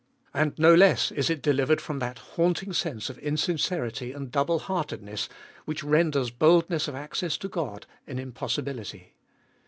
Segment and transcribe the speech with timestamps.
[0.33, 5.29] And no less is it delivered from that haunting sense of insincerity and double heartedness,
[5.65, 9.13] which renders boldness of access to God an impossibility.